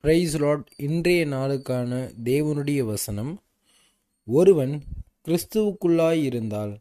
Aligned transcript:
Price 0.00 0.36
Lord 0.36 0.72
இன்றைய 0.76 1.26
நாளுக்கான 1.26 2.12
தேவனுடைய 2.24 2.84
வசனம் 2.84 3.42
ஒருவன் 4.24 4.82
கிறிஸ்துவுக்குள்ளாய் 5.28 6.22
இருந்தால் 6.22 6.80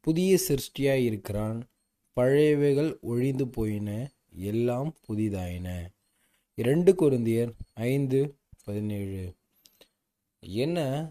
புதிய 0.00 0.38
சிருஷ்டியாய் 0.48 1.04
இருக்கிறான் 1.04 1.68
பழையவைகள் 2.16 3.00
ஒழிந்து 3.00 3.48
போயின 3.48 4.10
எல்லாம் 4.36 4.94
புதிதாயின. 5.08 5.86
இரண்டு 6.54 6.92
குருந்தியர் 6.92 7.52
ஐந்து 7.74 8.36
பதினேழு. 8.64 9.34
என்ன? 10.40 11.08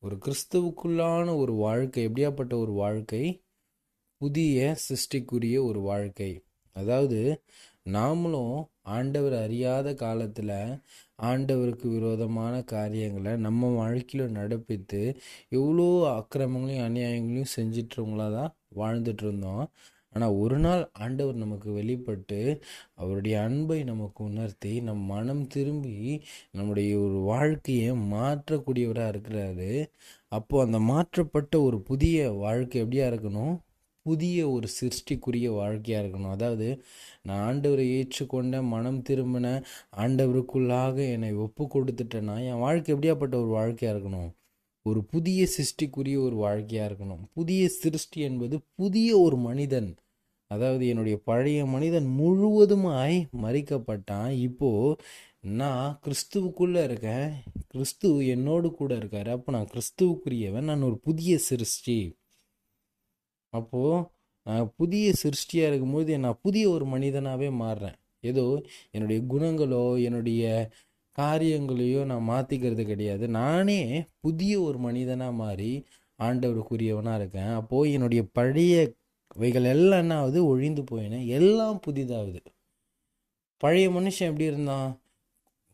ஒரு 0.00 0.18
கிறிஸ்துவுக்குள்ளான 0.24 1.36
ஒரு 1.36 1.52
வாழ்க்கை 1.52 2.08
எப்படியாப்பட்ட 2.08 2.54
ஒரு 2.54 2.72
வாழ்க்கை? 2.72 3.42
புதிய 4.16 4.76
சிருஷ்டிக்குரிய 4.88 5.62
ஒரு 5.62 5.80
வாழ்க்கை. 5.80 6.42
அதாவது 6.72 7.42
நாமளும் 7.86 8.56
ஆண்டவர் 8.94 9.36
அறியாத 9.42 9.88
காலத்தில் 9.94 10.54
ஆண்டவருக்கு 11.22 11.86
விரோதமான 11.88 12.54
காரியங்களை 12.64 13.32
நம்ம 13.38 13.70
வாழ்க்கையில் 13.76 14.34
நடப்பித்து 14.36 15.00
எவ்வளோ 15.50 15.86
அக்கிரமங்களையும் 16.12 16.86
அநியாயங்களையும் 16.88 17.54
செஞ்சிட்டவங்களாக 17.56 18.32
தான் 18.38 18.54
வாழ்ந்துட்டு 18.80 19.24
இருந்தோம் 19.26 19.64
ஆனால் 20.12 20.36
ஒரு 20.42 20.56
நாள் 20.58 20.82
ஆண்டவர் 20.98 21.36
நமக்கு 21.36 21.68
வெளிப்பட்டு 21.72 22.38
அவருடைய 22.94 23.34
அன்பை 23.42 23.78
நமக்கு 23.84 24.20
உணர்த்தி 24.24 24.72
நம் 24.80 25.04
மனம் 25.06 25.44
திரும்பி 25.46 25.96
நம்முடைய 26.52 26.92
ஒரு 26.98 27.18
வாழ்க்கையை 27.32 27.90
மாற்றக்கூடியவராக 28.14 29.12
இருக்கிறாரு. 29.14 29.70
அப்போது 30.32 30.64
அந்த 30.66 30.78
மாற்றப்பட்ட 30.92 31.54
ஒரு 31.68 31.78
புதிய 31.82 32.30
வாழ்க்கை 32.44 32.78
எப்படியா 32.82 33.06
இருக்கணும்? 33.12 33.54
புதிய 34.02 34.50
ஒரு 34.50 34.68
சிருஷ்டிக்குரிய 34.80 35.54
வாழ்க்கையாக 35.54 36.06
இருக்கணும். 36.06 36.30
அதாவது 36.30 36.84
நான் 37.22 37.42
ஆண்டவரை 37.48 37.86
ஏற்றுக்கொண்ட 37.98 38.62
மனம் 38.62 39.02
திரும்பின 39.08 39.64
ஆண்டவருக்குள்ளாக 39.96 41.10
என்னை 41.12 41.34
ஒப்பு 41.34 41.68
கொடுத்துட்டேன்னா 41.74 42.44
என் 42.44 42.58
வாழ்க்கை 42.58 42.94
எப்படியாப்பட்ட 42.94 43.34
ஒரு 43.34 43.46
வாழ்க்கையாக 43.46 43.98
இருக்கணும்? 43.98 44.30
ஒரு 44.82 45.04
புதிய 45.04 45.46
சிருஷ்டிக்குரிய 45.56 46.18
ஒரு 46.18 46.36
வாழ்க்கையாக 46.36 46.94
இருக்கணும். 46.94 47.24
புதிய 47.34 47.68
சிருஷ்டி 47.68 48.20
என்பது 48.20 48.60
புதிய 48.74 49.18
ஒரு 49.18 49.36
மனிதன். 49.36 49.96
அதாவது 50.46 50.88
என்னுடைய 50.88 51.20
பழைய 51.24 51.66
மனிதன் 51.66 52.06
முழுவதுமாய் 52.18 53.28
மறிக்கப்பட்டான். 53.42 54.30
இப்போது 54.30 54.96
நான் 55.40 56.00
கிறிஸ்துவுக்குள்ளே 56.04 56.82
இருக்கேன். 56.82 57.32
கிறிஸ்து 57.68 58.26
என்னோடு 58.26 58.70
கூட 58.72 58.96
இருக்கார். 58.96 59.28
அப்போ 59.28 59.52
நான் 59.52 59.68
கிறிஸ்துவுக்குரியவன். 59.72 60.60
நான் 60.60 60.82
ஒரு 60.82 60.98
புதிய 60.98 61.38
சிருஷ்டி. 61.38 62.18
அப்போது 63.52 64.04
நான் 64.46 64.72
புதிய 64.76 65.06
சிருஷ்டியாக 65.22 65.70
இருக்கும்போது 65.70 66.18
நான் 66.18 66.40
புதிய 66.42 66.64
ஒரு 66.70 66.84
மனிதனாகவே 66.86 67.48
மாறுறேன். 67.62 67.96
ஏதோ 68.20 68.44
என்னுடைய 68.90 69.20
குணங்களோ 69.32 69.84
என்னுடைய 70.06 70.44
காரியங்களையோ 71.18 72.00
நான் 72.04 72.28
மாற்றிக்கிறது 72.28 72.84
கிடையாது. 72.84 73.24
நானே 73.28 73.80
புதிய 74.20 74.52
ஒரு 74.60 74.78
மனிதனாக 74.78 75.32
மாறி 75.32 75.72
ஆண்டவருக்குரியவனாக 76.18 77.18
இருக்கேன். 77.20 77.52
அப்போது 77.60 77.92
என்னுடைய 77.92 78.22
பழைய 78.32 78.74
வைகள் 79.36 79.66
எல்லாம் 79.74 80.02
என்ன 80.04 80.14
ஆகுது 80.16 80.40
ஒழிந்து 80.46 80.82
போயினேன் 80.90 81.26
எல்லாம் 81.38 81.78
புதிதாகுது. 81.86 82.40
பழைய 83.62 83.86
மனுஷன் 83.90 84.28
எப்படி 84.30 84.50
இருந்தான்? 84.52 84.90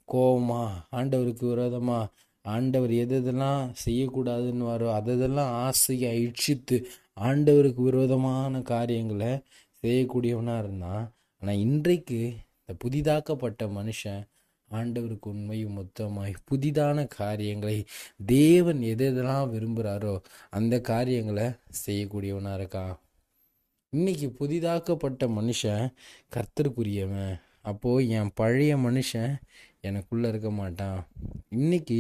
கோபமா 0.09 0.63
ஆண்டவருக்கு 0.91 1.45
விரோதமாக 1.53 2.11
ஆண்டவர் 2.45 2.93
எது 3.05 3.15
எதெல்லாம் 3.21 3.63
செய்யக்கூடாதுன்னு 3.85 4.65
வரோ 4.73 4.89
அதெல்லாம் 4.95 5.53
ஆசையை 5.67 6.11
இச்சித்து 6.27 6.77
ஆண்டவருக்கு 7.17 7.83
விரோதமான 7.83 8.63
காரியங்களை 8.63 9.33
செய்யக்கூடியவனாக 9.83 10.63
இருந்தான் 10.63 11.05
ஆனால் 11.43 11.57
இன்றைக்கு 11.57 12.19
இந்த 12.61 12.73
புதிதாக்கப்பட்ட 12.85 13.67
மனுஷன் 13.69 14.23
ஆண்டவருக்கு 14.69 15.27
உண்மையும் 15.27 15.77
மொத்தமாய் 15.79 16.35
புதிதான 16.51 17.07
காரியங்களை 17.07 17.77
தேவன் 18.27 18.81
எது 18.83 19.05
எதெல்லாம் 19.11 19.51
விரும்புகிறாரோ 19.53 20.15
அந்த 20.51 20.81
காரியங்களை 20.81 21.47
செய்யக்கூடியவனாக 21.87 22.59
இருக்கான். 22.61 22.95
இன்னைக்கு 23.93 24.29
புதிதாக்கப்பட்ட 24.41 25.27
மனுஷன் 25.39 25.85
கர்த்தருக்குரியவன். 26.37 27.35
அப்போது 27.71 28.09
என் 28.19 28.33
பழைய 28.41 28.73
மனுஷன் 28.87 29.33
எனக்குள்ளே 29.89 30.27
இருக்க 30.33 30.51
மாட்டான். 30.61 30.99
இன்னைக்கு 31.57 31.99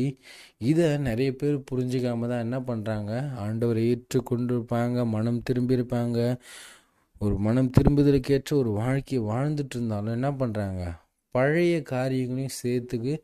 இதை 0.70 0.86
நிறைய 1.08 1.30
பேர் 1.40 1.56
புரிஞ்சுக்காம 1.70 2.28
தான் 2.32 2.44
என்ன 2.46 2.58
பண்ணுறாங்க 2.68 3.12
ஆண்டவரை 3.44 3.82
ஏற்றுக்கொண்டு 3.92 4.50
இருப்பாங்க 4.56 5.04
மனம் 5.14 5.44
திரும்பியிருப்பாங்க. 5.50 6.18
ஒரு 7.20 7.36
மனம் 7.46 7.70
திரும்புதலுக்கேற்ற 7.76 8.52
ஒரு 8.62 8.70
வாழ்க்கையை 8.80 9.22
வாழ்ந்துட்டு 9.32 9.76
இருந்தாலும் 9.78 10.16
என்ன 10.18 10.30
பண்ணுறாங்க 10.40 10.82
பழைய 11.34 11.74
காரியங்களையும் 11.92 12.58
சேர்த்துக்கு 12.62 13.14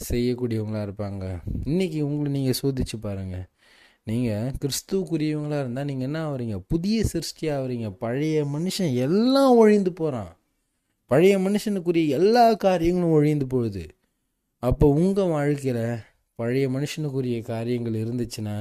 செய்யக்கூடியவங்களாக 0.00 0.86
இருப்பாங்க. 0.88 1.24
இன்றைக்கி 1.70 1.98
உங்களை 2.08 2.28
நீங்கள் 2.36 2.60
சோதிச்சு 2.62 2.96
பாருங்கள் 3.06 3.46
நீங்கள் 4.10 4.52
கிறிஸ்துவுக்குரியவங்களாக 4.62 5.62
இருந்தால் 5.64 5.88
நீங்கள் 5.90 6.08
என்ன 6.08 6.20
ஆகுறீங்க 6.28 6.56
புதிய 6.72 6.98
சிருஷ்டி 7.12 7.46
ஆகுறீங்க 7.56 7.88
பழைய 8.04 8.38
மனுஷன் 8.54 8.94
எல்லாம் 9.06 9.58
ஒழிந்து 9.62 9.92
போகிறான் 9.92 10.32
பழைய 11.12 11.38
மனுஷனுக்குரிய 11.38 12.08
எல்லா 12.18 12.44
காரியங்களும் 12.54 13.10
ஒழிந்து 13.10 13.46
போகுது. 13.46 13.84
அப்போ 14.62 14.86
உங்கள் 14.92 15.32
வாழ்க்கையில் 15.36 15.98
பழைய 16.34 16.68
மனுஷனுக்குரிய 16.68 17.38
காரியங்கள் 17.42 17.96
இருந்துச்சுன்னா 18.04 18.54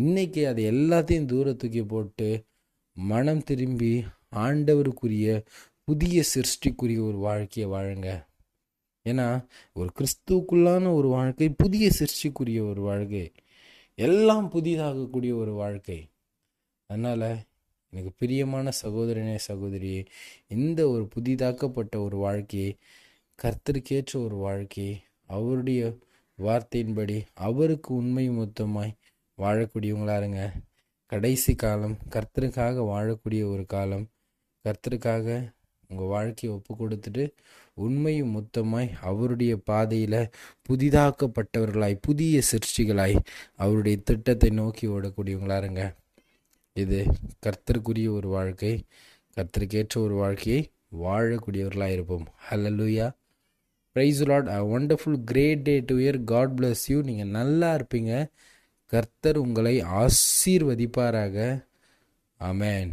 இன்றைக்கி 0.00 0.40
அதை 0.48 0.62
எல்லாத்தையும் 0.70 1.24
தூர 1.24 1.52
தூக்கி 1.52 1.82
போட்டு 1.82 2.28
மனம் 2.96 3.42
திரும்பி 3.42 3.92
ஆண்டவருக்குரிய 4.36 5.26
புதிய 5.84 6.22
சிருஷ்டிக்குரிய 6.34 7.00
ஒரு 7.08 7.18
வாழ்க்கையை 7.28 7.72
வாழுங்க. 7.72 8.08
ஏன்னா 9.08 9.26
ஒரு 9.74 9.90
கிறிஸ்துவுக்குள்ளான 9.98 10.94
ஒரு 10.94 11.08
வாழ்க்கை 11.08 11.48
புதிய 11.48 11.90
சிருஷ்டிக்குரிய 11.98 12.60
ஒரு 12.70 12.80
வாழ்க்கை 12.80 13.32
எல்லாம் 13.94 14.48
புதிதாகக்கூடிய 14.52 15.32
ஒரு 15.42 15.52
வாழ்க்கை. 15.62 16.00
அதனால் 16.90 17.28
எனக்கு 17.92 18.10
பிரியமான 18.18 18.72
சகோதரனே 18.82 19.38
சகோதரியே 19.48 20.06
இந்த 20.46 20.80
ஒரு 20.88 21.08
புதிதாக்கப்பட்ட 21.14 21.94
ஒரு 22.02 22.16
வாழ்க்கையை 22.16 22.70
கர்த்தருக்கேற்ற 23.42 24.12
ஒரு 24.24 24.36
வாழ்க்கையை 24.36 24.94
அவருடைய 25.26 25.80
வார்த்தையின்படி 26.38 27.16
அவருக்கு 27.34 27.94
உண்மை 27.94 28.30
மொத்தமாய் 28.30 28.96
வாழக்கூடியவங்களா 29.38 30.16
இருங்க. 30.16 30.52
கடைசி 31.12 31.54
காலம் 31.54 31.96
கர்த்தருக்காக 32.10 32.84
வாழக்கூடிய 32.92 33.42
ஒரு 33.52 33.64
காலம். 33.66 34.06
கர்த்தருக்காக 34.64 35.26
உங்கள் 35.88 36.06
வாழ்க்கையை 36.06 36.58
ஒப்பு 36.58 36.72
கொடுத்துட்டு 36.74 37.24
உண்மையும் 37.74 38.32
மொத்தமாய் 38.36 38.88
அவருடைய 39.00 39.56
பாதையில் 39.56 40.20
புதிதாக்கப்பட்டவர்களாய் 40.68 41.96
புதிய 42.00 42.42
சிருஷ்டிகளாய் 42.52 43.16
அவருடைய 43.56 43.96
திட்டத்தை 44.04 44.50
நோக்கி 44.50 44.86
ஓடக்கூடியவங்களா 44.88 45.56
இருங்க. 45.56 45.82
இது 46.82 46.98
கர்த்தருக்குரிய 47.46 48.08
ஒரு 48.18 48.28
வாழ்க்கை 48.28 48.72
கர்த்தருக்கேற்ற 49.36 49.94
ஒரு 49.98 50.14
வாழ்க்கையை 50.14 50.60
வாழக்கூடியவர்களாக 51.04 51.94
இருப்போம். 51.96 52.26
Hallelujah 52.48 53.06
praise 53.96 54.20
Lord 54.30 54.48
a 54.48 54.60
wonderful 54.76 55.18
great 55.24 55.62
day 55.62 55.74
to 55.80 55.94
year 55.98 56.18
God 56.24 56.54
bless 56.58 56.84
you 56.86 56.98
நீங்கள் 57.02 57.32
நல்லா 57.38 57.68
இருப்பீங்க. 57.76 58.12
கர்த்தர் 58.92 59.38
உங்களை 59.38 59.74
ஆசீர்வதிப்பாராக. 60.02 61.36
அமேன் 62.40 62.92